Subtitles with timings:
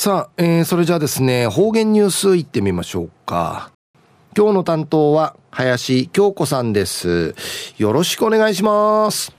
[0.00, 3.72] さあ、えー、それじゃあですね、方言ニュースいってみましょうか。
[4.36, 7.34] 今日の担当は林京子さんです。
[7.78, 9.34] よろしくお願いします。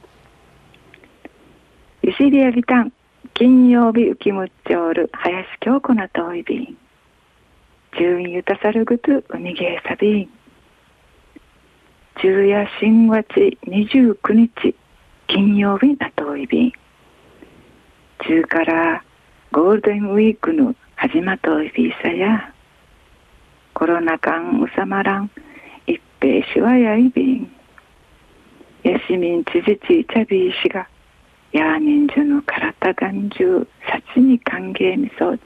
[2.01, 2.91] ゆしりやびたん、
[3.35, 6.77] 金曜日浮きむっちょる林京子なといびん。
[7.97, 10.29] 順ゆたさるぐとうにげさびん。
[12.19, 13.29] 昼夜新月
[13.65, 14.75] 29日
[15.27, 16.73] 金曜日なといびん。
[18.27, 19.05] 中から
[19.51, 22.53] ゴールデンウィークの始まといびさや、
[23.73, 25.31] コロナ禍うさまらん、
[25.87, 27.51] 一平しわやいびん。
[28.83, 30.87] やしみんちじちいちゃびいしが、
[31.51, 35.41] やーにんじゅの体がんじゅう、さちに歓迎みそうち、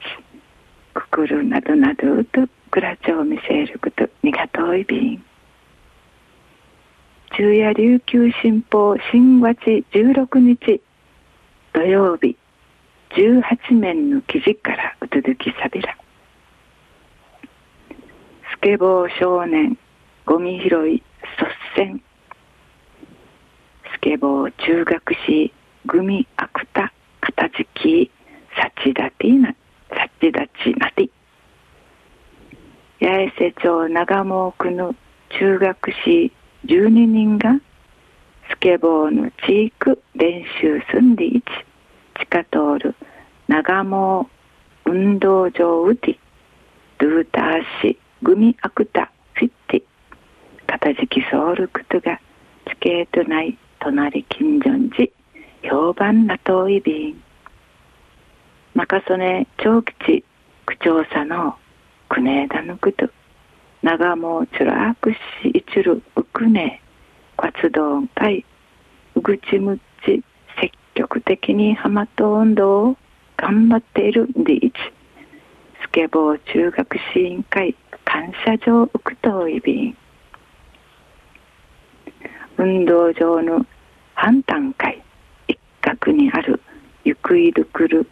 [0.92, 5.24] くくるなどなどと、くらちょうみせること、にがといびん。
[7.32, 9.60] 昼夜琉球新報新月
[9.92, 10.82] 16日
[11.72, 12.36] 土曜日
[13.16, 15.96] 18面の記事からうつづきさびら。
[18.50, 19.78] スケボー少年
[20.26, 21.04] ゴミ拾い率
[21.76, 22.02] 先。
[23.94, 25.52] スケボー中学士
[25.86, 28.10] 組アクタ片付き
[28.56, 29.54] サチダティナ
[29.90, 31.10] サチダチナティ
[32.98, 34.94] 八重瀬町長毛区の
[35.38, 36.32] 中学士
[36.66, 37.60] 12人が
[38.50, 41.44] スケボーのチーク練習すんでいち。
[42.14, 42.94] 地下通る
[43.48, 44.28] 長毛
[44.84, 46.18] 運動場うて
[46.98, 49.82] ドゥーターシグミアクタフィッティ。
[50.66, 52.20] 片付きソウルクトゥが
[52.68, 55.12] チケート内隣近所んじ
[55.62, 57.22] 評判なといびん
[58.74, 60.24] 中曽根長吉
[60.66, 61.56] 区長さの
[62.08, 63.08] くねえだぬくと。
[63.82, 66.80] 長毛チュラークシイチュルウクネ
[67.36, 68.44] 活動会
[69.14, 70.22] うぐちむっち
[71.24, 72.96] 的にハマト運動を
[73.36, 74.74] 頑張っているんでいち。
[75.82, 79.96] スケボー中学支委員会感謝状ウクトイビン
[82.58, 83.64] 運動場の
[84.14, 85.02] 反対会。
[85.48, 86.60] 一角にある
[87.04, 88.08] ゆくいるくる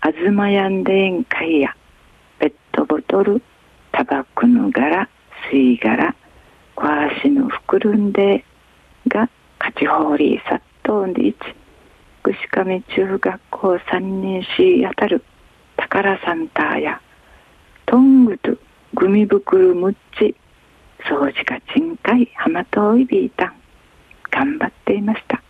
[0.00, 1.74] あずまやんでん会や。
[2.38, 3.42] ペットボトル
[3.92, 5.08] タバコの柄
[5.50, 6.14] 吸い殻
[6.74, 8.44] 小足のふくるんで
[9.08, 9.28] が
[9.58, 11.34] 勝ち放り殺到で
[12.30, 15.22] 一串上中学校三人し当たる
[15.76, 17.00] 宝サンターや
[17.86, 18.56] トングと
[18.94, 20.34] グミ袋むっち
[21.08, 23.54] 掃除が賃貸浜遠いビータン
[24.30, 25.40] 頑張っていました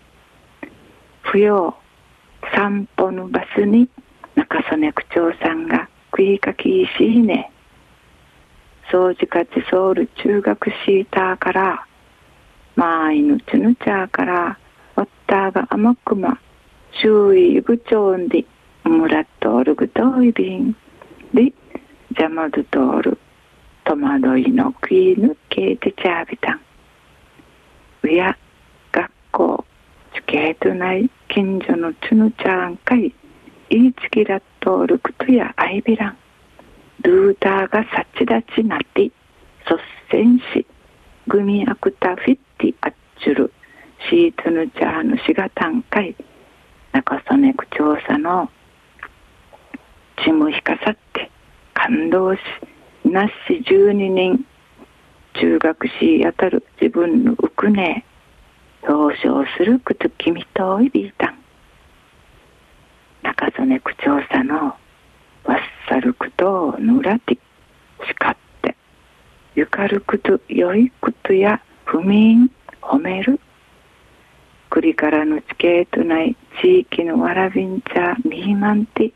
[1.22, 1.74] 不要
[2.54, 3.88] 散歩のバスに
[4.34, 7.50] 中曽根区長さんが食いかきしいね
[8.92, 11.86] 掃除かちソウル中学シーターから
[12.74, 14.58] まあいぬちぬちゃーから
[14.94, 16.38] わったが甘くま
[17.02, 18.44] 周囲部長で
[18.84, 20.72] むらっとおるぐといびん
[21.34, 21.52] で
[22.10, 23.18] 邪魔どとおる
[23.84, 26.60] 戸惑いの食いぬけてちゃびたん
[28.02, 28.36] うや
[28.92, 29.64] 学校
[30.14, 33.12] チケート内近所のちぬちゃんかい
[33.68, 36.16] いいつきらっとおるくとやあいびらん。
[37.02, 39.12] ルーターがさちだちなって率
[40.10, 40.66] 先し
[41.28, 42.92] グミアクタフィッティアッ
[43.22, 43.52] チュル
[44.08, 46.16] シートヌチャーのしがたんかい
[46.96, 48.48] 中曽根区調査の
[50.24, 51.30] ちむひかさって
[51.74, 52.40] 感動し
[53.04, 54.46] なし12人
[55.34, 58.06] 中学士あたる自分のうくね
[58.88, 61.38] 表彰するくつきみといびいたん。
[63.22, 64.78] 中曽根区調査のわ
[65.54, 65.58] っ
[65.90, 67.36] さるくとぬらて
[68.08, 68.74] 叱って
[69.54, 73.38] ゆかるくとよいくとや不眠褒める。
[74.76, 79.12] 栗からの地形とない地域のわらびんちゃミーマンティ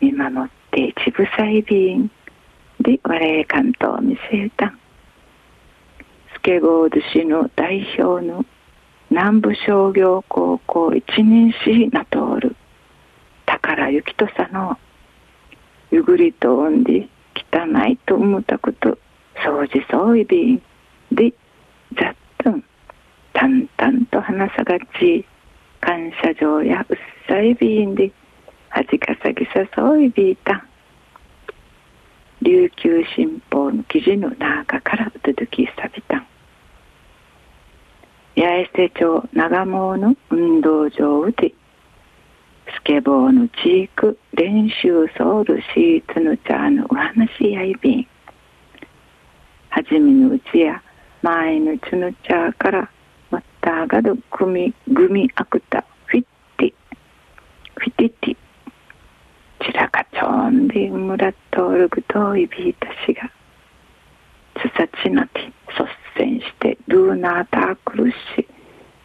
[0.00, 2.10] 見守ってちぶさいびん。
[2.80, 4.68] で我々関東見せた。
[4.68, 4.80] ん
[6.34, 8.46] スケボード市の代表の
[9.10, 12.56] 南部商業高校一年市なとおる。
[13.44, 14.78] 宝ゆきとさの
[15.90, 17.06] ゆぐりとおんで
[17.52, 18.96] 汚いと思ったこと。
[19.44, 20.62] 掃除そういびん
[21.12, 21.34] で
[22.00, 22.14] ざっ
[23.36, 25.26] 淡々と花さがち
[25.82, 26.96] 感謝状やうっ
[27.28, 28.10] さいびんで
[28.70, 30.64] 恥かさぎさそういびいた
[32.40, 36.24] 琉球新報の記事の中からうつづきさびた。
[38.36, 41.52] 八重瀬町長毛の運動場で
[42.68, 48.06] スケボーのチーク練習ソウルシーツのチャーのお話やいびん
[49.70, 50.82] はじめのうちや
[51.22, 52.90] 前のちのチャーから
[53.66, 56.26] またがるグミグミアクタフィッ
[56.56, 56.72] ティ
[57.74, 58.36] フィティティ。
[59.64, 63.28] ちらかちょコンビンムラットルグトイビータシが
[64.54, 65.84] つさちなて率
[66.16, 68.46] 先してルーナータークルシ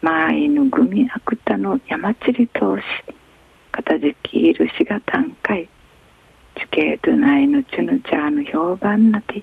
[0.00, 2.84] マーイヌグミアクタの山地里通し
[3.72, 5.68] 片付きいるしが短回
[6.54, 9.42] 地形とないのちぬちゃの評判なて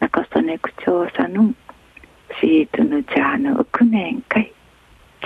[0.00, 1.54] 中曽根区調査の
[2.40, 4.52] シートのちゃのうく年会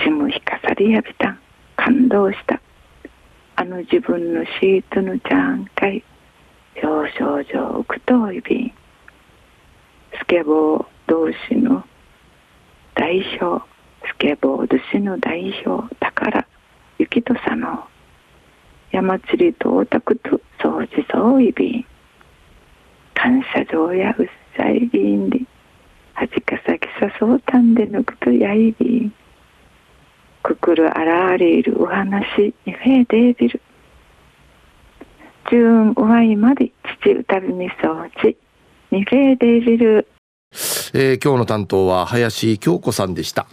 [0.03, 1.29] ちむひかさりやびた。
[1.31, 1.39] ん
[1.75, 2.61] 感動した。
[3.55, 6.03] あの自分のシートのちゃんかい
[6.81, 8.73] 表彰状うくといびん
[10.19, 11.83] スケボー同士の
[12.95, 13.63] 代表
[14.07, 16.47] スケボード氏の代表宝
[16.97, 17.87] 雪と佐野
[18.91, 21.85] 山釣りとオタクと掃除そういびん
[23.13, 24.27] 感謝状やうっ
[24.57, 25.39] さいびんで
[27.03, 29.13] さきさそうたんでぬくとやいびん
[30.41, 33.61] くくるあらありいるお話にフェーデービル
[35.49, 36.71] 中うわいまで
[37.01, 38.37] 父歌びみそうち
[38.91, 40.07] にフェーデービル
[40.95, 43.47] えー、今日の担当は林京子さんでした。